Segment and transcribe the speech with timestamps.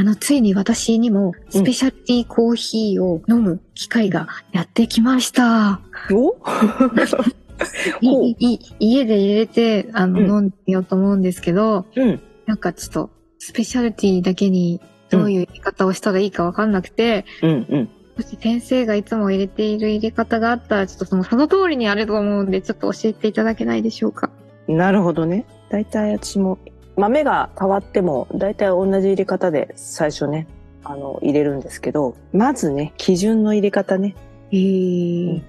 [0.00, 5.82] あの、ついに私にもスペシャルティーコーヒーを飲む機会がやってきました。
[6.10, 6.36] お？
[8.00, 10.26] いい家で入れて、あの、うん。
[10.30, 12.18] 飲んでみようと思うんですけど、うん。
[12.46, 17.50] なんかちょっと、スペシャルティーだけにどういう入れ方をしたらいいかわかんなくて、うん。
[17.50, 17.88] うん。
[18.16, 24.30] もし先生がいつも入れている入れ方があったら、ちょっとその、その通りにやると思うんで、ちょっと教えていただけないでしょうか？
[24.66, 25.44] なるほどね。
[25.68, 26.58] 大体私も、
[26.96, 30.46] 豆が変わっても、大体同じ入れ方で最初ね、
[30.84, 34.14] あの、入れるんですけど、まずね、基準の入れ方ね。
[34.50, 35.42] へー。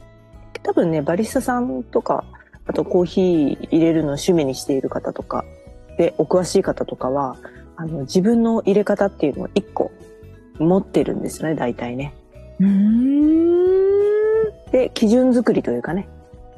[0.64, 2.24] 多分ね、バリスタさんとか、
[2.68, 5.44] あとコーヒー入れるの趣味にしている方とか、
[5.98, 7.38] で、お詳しい方とかは、
[7.76, 9.92] あの、自分の入れ方っていうのを一個
[10.60, 12.14] 持ってるんですよね、大体ね。
[12.60, 13.72] うーん。
[14.72, 16.08] で、基準作りというかね、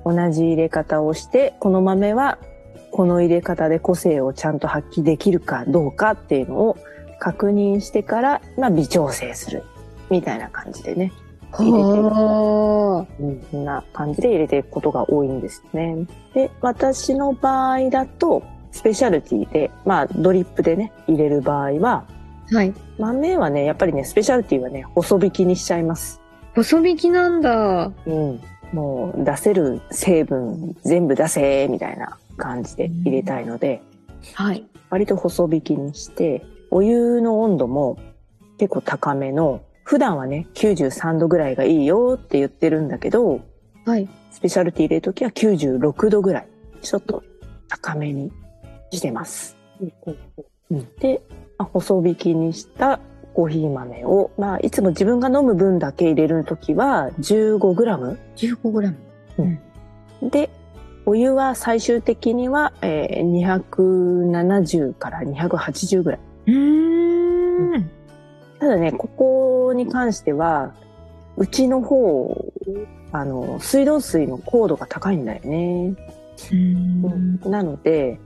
[0.06, 2.38] 同じ入れ方をして、この豆は
[2.94, 6.78] この入れ方で個性をちゃんと発揮できるかどうかっていうのを
[7.20, 9.64] 確認してから、まあ、微調整する。
[10.12, 11.12] みたいな感じでね。
[11.54, 16.06] 入れてはうん、そんな感じで入れていくことが多いんですね。
[16.36, 22.56] で、私の場合だと、スペシャルティで、まあ、ドリップでね、入れる場合は、ー。
[22.56, 22.74] はい。
[23.00, 26.22] 豆はね、やっぱりね、スペシャルティはね、細引きにしちゃいます。
[26.56, 27.92] 細引きなんだ。
[28.06, 28.40] うん。
[28.72, 33.82] もう出せる成分全部出せみたいな感じで入れたいので、
[34.36, 34.66] はい。
[34.90, 37.98] 割と細引きにして、お湯の温度も
[38.58, 43.42] 結構高めの、普段はね、93度ぐらいがいいよって言ってるんだけど、
[43.86, 44.08] はい。
[44.32, 46.48] スペシャルティ入れるときは96度ぐらい、
[46.82, 47.24] ちょっと
[47.68, 48.32] 高めに
[48.92, 49.58] してます。
[50.72, 51.22] うんで、
[51.58, 53.00] まあ細引きにした
[53.34, 58.98] コーヒー豆を、まあ、いつも自分が飲む分だけ入れるときは 15g 15グラム。
[60.22, 60.50] で、
[61.06, 66.20] お湯は最終的には、えー270から280ぐらい。
[66.48, 67.90] うーん。
[68.60, 70.74] ただね、ここに関しては、
[71.36, 72.54] うちの方、
[73.12, 75.94] あの、水道水の高度が高いんだよね。
[76.52, 77.40] うん。
[77.52, 78.20] なので、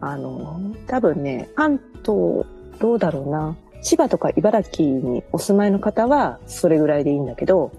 [0.00, 2.44] あの、多分ね、関東、
[2.80, 3.56] どうだろうな。
[3.82, 7.70] 千葉とか茨城にお住まいの方は、それぐらいでいいんだけど、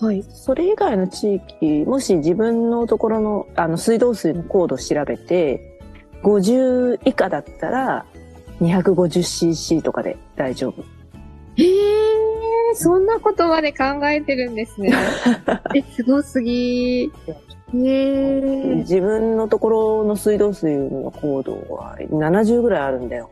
[0.00, 0.22] はい。
[0.22, 5.80] それ以外の地域、もし自分のところの、あの、水道水の高度を調べて、
[6.22, 8.06] 50以下だったら、
[8.60, 10.82] 250cc とかで大丈夫。
[11.56, 14.92] へえ、そんなことまで考えてるんですね。
[15.74, 17.04] え、すごすぎ。
[17.04, 17.10] へ
[17.74, 18.74] え。
[18.76, 23.30] 自分のところの水道水の高度は70ぐらいあるんだよ。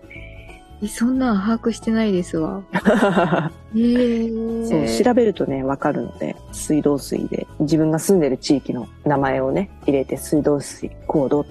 [0.82, 2.62] えそんなん把握してないですわ。
[3.74, 4.28] へえ。
[4.66, 11.50] そう、調べるとね、わかるので、水道水で自分が住んでる地域の名前をね、入れて水道水高度って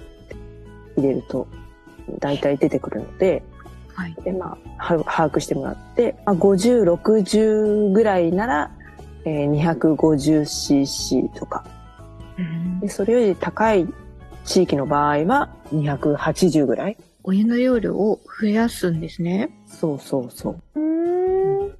[0.96, 1.48] 入れると、
[2.20, 3.42] 大体出てくるので、
[3.94, 4.14] はい。
[4.22, 8.70] で、まあ、は把握してもらって、まあ、50、60ぐらいなら、
[9.24, 11.64] えー 250cc とか。
[12.80, 13.88] で、それより高い
[14.44, 16.96] 地域の場合は280ぐらい。
[17.28, 19.50] お湯の容量を増やすんですね。
[19.66, 20.80] そうそうそう。
[20.80, 21.76] うん。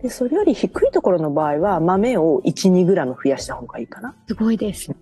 [0.00, 4.14] で、それより低いところの場合は豆を1、2グラム増やした方がいいかな。
[4.28, 4.94] すごいです。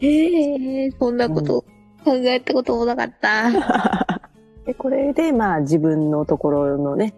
[0.00, 1.66] へえ、そんなこと
[2.02, 3.50] 考えたこともなかった。
[4.64, 7.14] で、これで、まあ、自分のところのね、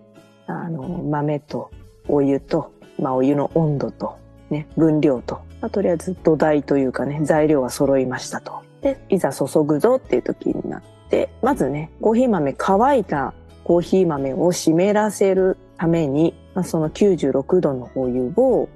[0.49, 1.71] あの、豆と
[2.09, 4.17] お湯と、まあ、お湯の温度と、
[4.51, 8.55] ね、分量と、まあ、とりあえず土台というかね、材料は揃いましたと。
[8.81, 13.35] で、いざ注ぐぞっていう時になって、まずね、コーヒー豆、乾いた
[13.65, 18.69] コーヒー豆を湿らせるために、まあ、その96度のお湯を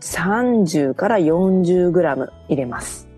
[0.00, 3.08] 30から40グラム入れます。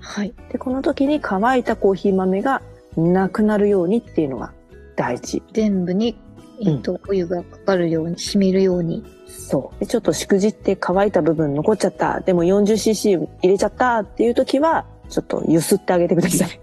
[0.00, 0.32] はい。
[0.50, 2.62] で、この時に乾いたコーヒー豆が
[2.96, 4.52] なくなるようにっていうのが
[4.96, 5.42] 大事。
[5.52, 6.18] 全部に、
[6.64, 9.04] えっと、お湯がかかるように、染みるように。
[9.26, 9.80] そう。
[9.80, 12.20] で、ちょっとしくじって乾いた部分残っちゃった。
[12.20, 16.60] でも 40cc 入れちゃったっていう時は、ちょっと揺すってあげてください。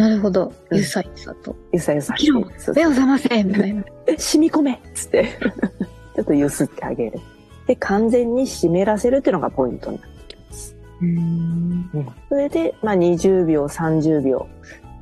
[0.00, 0.50] なるほど。
[0.70, 1.54] うんゆさゆさと。
[1.72, 2.14] ゆさゆさ
[2.74, 3.84] 目を覚ませみたいな。
[4.16, 5.28] 染み込めっつって。
[6.16, 7.20] ちょっと揺すってあげる。
[7.66, 10.10] で、完全に湿らせるっていうのがポイントになる。
[11.02, 12.06] うん。
[12.30, 14.46] それで、まあ、20秒、30秒。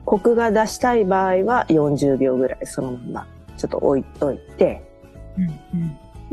[0.04, 4.82] コクが出したい場合は40秒ぐらいそのままちょっと置いといて、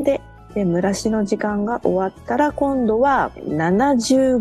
[0.00, 0.04] ん。
[0.04, 0.20] で、
[0.54, 4.40] で蒸らしの時間が終わったら今度は 70g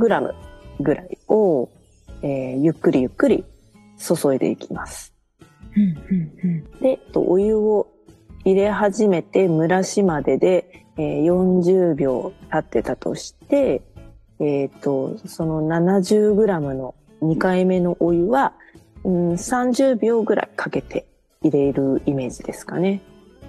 [0.80, 1.70] ぐらいを、
[2.24, 3.46] えーゆっくりゆっくり
[3.98, 5.14] 注いでいきます。
[5.76, 5.98] うん。
[6.44, 6.64] うん。
[6.82, 7.88] で、とお湯を
[8.44, 13.82] 入れ始めて蒸らしまでで、えー40秒経ってたとして、
[14.40, 18.54] えっ、と、その 70g の2回目のお湯は、
[19.04, 21.06] うん、30秒ぐらいかけて
[21.42, 23.02] 入れるイメージですかね。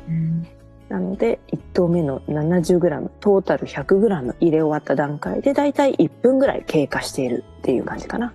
[0.08, 0.46] うん。
[0.88, 8.32] なので、1投目の 70g、トータル 100g 入れ終わった段階で、だいたい1分ぐらい経過しているっていう感じかな。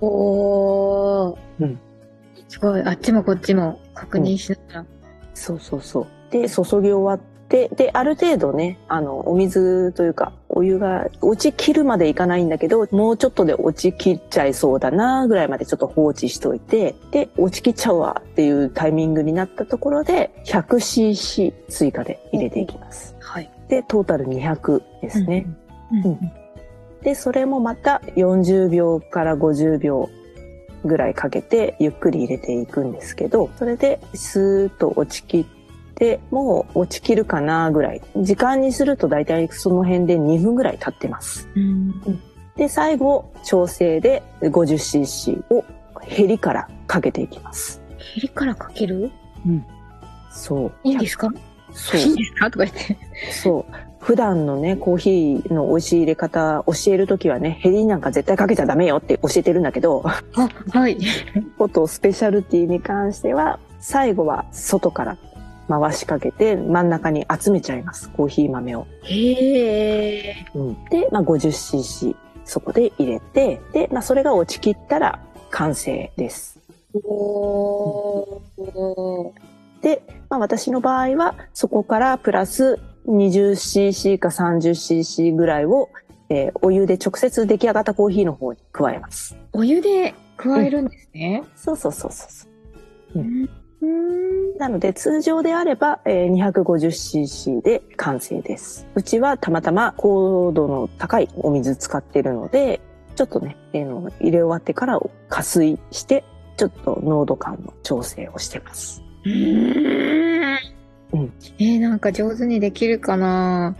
[0.00, 1.36] おー。
[1.60, 1.78] うん。
[2.48, 2.82] すごい。
[2.82, 4.86] あっちもこっちも確認しながら。
[5.34, 6.06] そうそうそう。
[6.30, 7.18] で、注ぎ終わっ
[7.48, 23.16] て、で、ある程度ね、あの、お水というか、お湯が落ちきるまでいかないんだけど、もうちょっとで落ちきっちゃいそうだな、ぐらいまでちょっと放置しといて、で、落ちきっちゃうわっていうタイミングになったところで、100cc 追加で入れていきます。
[23.20, 23.50] はい。
[23.68, 25.46] で、トータル200ですね。
[25.90, 26.04] うん。
[26.04, 26.41] うん
[27.02, 30.08] で、それもまた40秒から50秒
[30.84, 35.44] ぐらいかけてゆっくり入れていくんですけど、それでスーッと落ちきっ
[35.94, 38.02] て、もう落ちきるかなぐらい。
[38.16, 41.48] 時間にすると大体その辺で2分ぐらい経ってます。
[41.54, 42.20] うん。
[42.56, 45.64] で、最後、調整で 50cc を
[46.00, 47.80] ヘリからかけていきます。
[48.14, 49.10] ヘリからかける？
[50.30, 50.72] そう。
[50.84, 51.30] いいんですか？
[51.72, 52.50] そういいんですか？
[52.50, 52.98] とか言って。
[53.32, 53.72] そう。
[54.02, 60.98] 普段のね、コーヒーの美味しい入れ方教えるときはね、ヘリなんか絶対かけちゃダメよって教えてるんだけど、あ、はい。
[61.56, 65.18] ことスペシャルティに関しては、最後は外から
[65.68, 68.10] 回しかけて真ん中に集めちゃいます。
[68.10, 68.88] コーヒー豆を。
[69.04, 70.46] へえ。
[70.90, 75.20] で、まあ、50cc そこで入れて、で、まあ、それが落ちきったら
[75.50, 76.58] 完成です。
[77.04, 79.30] おー。
[79.80, 85.90] で、まあ、私の場合は、そこからプラス 20cc か 30cc ぐらいを、
[86.28, 89.36] えーお湯で直接出来上がったコーヒーの方に加えます。
[89.52, 91.42] お湯で加えるんですね。
[91.56, 92.46] そうそうそうそうそ
[93.14, 93.18] う。
[93.82, 94.56] うん。
[94.58, 98.86] なので通常であれば、えー 250cc で完成です。
[98.94, 102.80] うちはたまたま高度の高いお水使ってるので、
[103.16, 106.24] ちょっとね、えーの入れ終わってから加水して、
[106.56, 109.02] ちょっと濃度感の調整をしてます。
[109.24, 110.21] うーん。
[111.12, 111.32] うん。
[111.58, 113.74] えー、なんか上手にできるかな？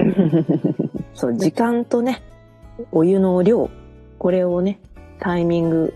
[1.15, 2.23] そう、時間とね、
[2.91, 3.71] お湯の量、
[4.19, 4.81] これをね、
[5.19, 5.95] タイミング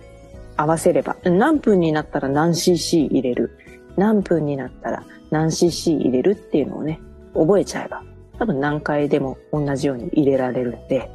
[0.57, 3.59] 合わせれば、何分になったら何 cc 入れる、
[3.97, 7.01] 何分になったら何 cc 入れるっていうのをね、
[7.35, 8.03] 覚えちゃえば、
[8.39, 11.11] 多分何回でも同じように入れられるんで、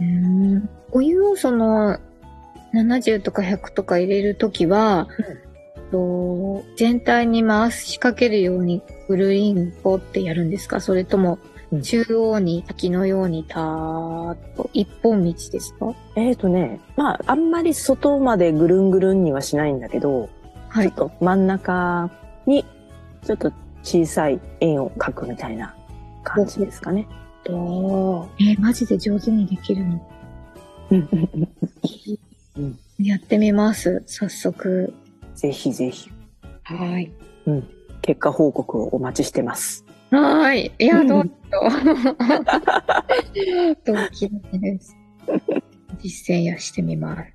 [0.00, 0.68] うん。
[0.92, 1.98] お湯をその、
[2.74, 5.08] 70とか100とか入れるときは、
[5.90, 10.80] と全体に回しかけるようにぐるりんこってやるんですか？
[10.80, 11.38] それとも
[11.70, 15.94] うん中央に滝のようにたーっと一本道ですか？
[16.16, 20.30] えーとね、まあ、あんまり外までぐるんぐるんにはしないんだけど、
[20.68, 20.94] はちょっ。
[20.94, 22.10] と真ん中
[22.46, 22.64] に、
[23.24, 23.52] ちょっと
[23.82, 25.74] 小さい円を描くみたいな
[26.24, 27.06] 感じですかね。
[27.44, 30.00] とえーマジで上手にできるの
[32.98, 34.02] やってみます。
[34.06, 34.94] 早速。
[35.38, 36.10] ぜひぜひ、
[36.64, 37.12] はい。
[38.02, 39.84] 結果報告をお待ちしてます。
[40.10, 40.72] はーい。
[40.80, 41.30] いや、どうぞ。
[43.86, 44.96] ドキドキです。
[45.98, 47.32] 実践やしてみます。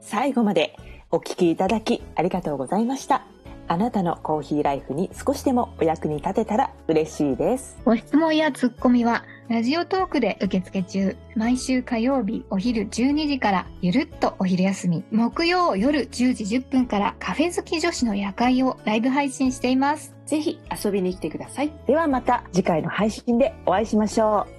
[0.00, 0.76] 最後まで
[1.10, 3.24] お聞きいただきありがとうございました。
[3.66, 7.76] あなたのコーヒーライフに少しでもお役に立てたら嬉しいです。
[7.84, 11.16] ご質問やツッコミは、ラジオトークで受付中。
[11.36, 15.04] 毎週火曜日お昼12時から、ゆるっとお昼休み。
[15.10, 20.14] 木曜夜10時10分から、カフェ好き女子の夜会をライブ配信しています。
[20.24, 21.70] ぜひ遊びに来てください。
[21.86, 24.53] ではまた次回の配信でお会いしましょう。